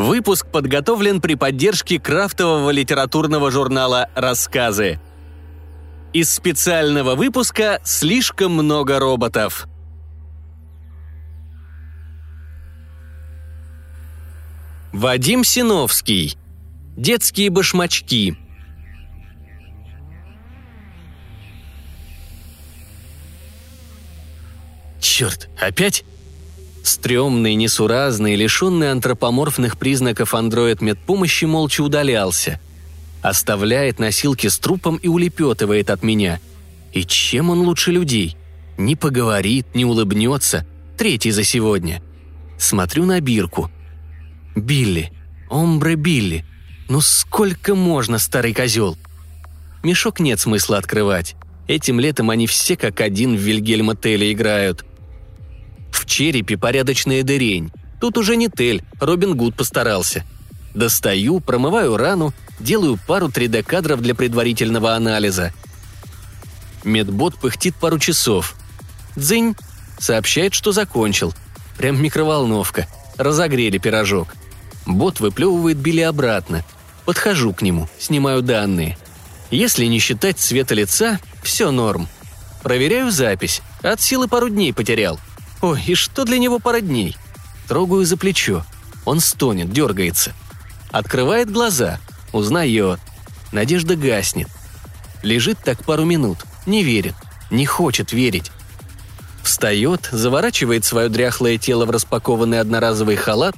[0.00, 4.98] Выпуск подготовлен при поддержке крафтового литературного журнала «Рассказы».
[6.14, 9.68] Из специального выпуска «Слишком много роботов».
[14.90, 16.38] Вадим Синовский.
[16.96, 18.38] Детские башмачки.
[24.98, 26.06] Черт, опять?
[26.82, 32.60] Стремный, несуразный, лишенный антропоморфных признаков андроид медпомощи молча удалялся.
[33.22, 36.40] Оставляет носилки с трупом и улепетывает от меня.
[36.92, 38.36] И чем он лучше людей?
[38.78, 40.66] Не поговорит, не улыбнется.
[40.96, 42.02] Третий за сегодня.
[42.58, 43.70] Смотрю на бирку.
[44.56, 45.12] Билли.
[45.50, 46.44] Омбре Билли.
[46.88, 48.96] Ну сколько можно, старый козел?
[49.82, 51.36] Мешок нет смысла открывать.
[51.68, 54.84] Этим летом они все как один в Вильгельма Теле играют.
[56.10, 57.70] Черепе порядочная дырень.
[58.00, 60.24] Тут уже не Тель, Робин Гуд постарался.
[60.74, 65.52] Достаю, промываю рану, делаю пару 3D-кадров для предварительного анализа.
[66.82, 68.56] Медбот пыхтит пару часов.
[69.14, 69.54] Дзынь!
[70.00, 71.32] Сообщает, что закончил.
[71.78, 72.88] Прям микроволновка.
[73.16, 74.34] Разогрели пирожок.
[74.86, 76.64] Бот выплевывает Билли обратно.
[77.04, 78.98] Подхожу к нему, снимаю данные.
[79.52, 82.08] Если не считать цвета лица, все норм.
[82.64, 83.62] Проверяю запись.
[83.80, 85.20] От силы пару дней потерял.
[85.62, 87.16] Ой, и что для него пара дней?
[87.68, 88.64] Трогаю за плечо.
[89.04, 90.32] Он стонет, дергается.
[90.90, 92.00] Открывает глаза.
[92.32, 93.00] Узнает.
[93.52, 94.48] Надежда гаснет.
[95.22, 96.38] Лежит так пару минут.
[96.66, 97.14] Не верит.
[97.50, 98.50] Не хочет верить.
[99.42, 103.56] Встает, заворачивает свое дряхлое тело в распакованный одноразовый халат.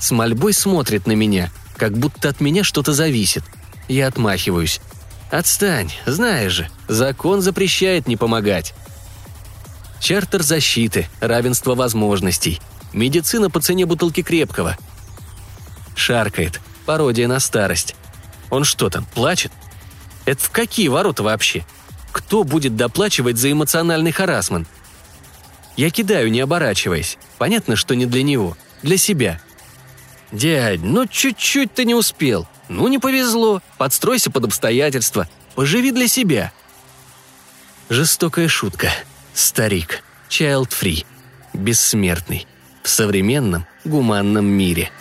[0.00, 3.44] С мольбой смотрит на меня, как будто от меня что-то зависит.
[3.88, 4.80] Я отмахиваюсь.
[5.30, 8.74] «Отстань, знаешь же, закон запрещает не помогать».
[10.06, 12.60] Чартер защиты, равенство возможностей.
[12.92, 14.78] Медицина по цене бутылки крепкого.
[15.96, 16.60] Шаркает.
[16.84, 17.96] Пародия на старость.
[18.48, 19.50] Он что там, плачет?
[20.24, 21.66] Это в какие ворота вообще?
[22.12, 24.68] Кто будет доплачивать за эмоциональный харасмент?
[25.76, 27.18] Я кидаю, не оборачиваясь.
[27.36, 28.56] Понятно, что не для него.
[28.82, 29.40] Для себя.
[30.30, 32.46] «Дядь, ну чуть-чуть ты не успел.
[32.68, 33.60] Ну не повезло.
[33.76, 35.28] Подстройся под обстоятельства.
[35.56, 36.52] Поживи для себя».
[37.88, 38.92] Жестокая шутка.
[39.36, 40.02] Старик.
[40.28, 41.04] Child-free.
[41.54, 42.46] Бессмертный.
[42.82, 44.90] В современном, гуманном мире–